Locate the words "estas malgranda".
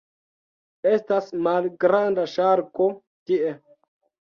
0.91-2.27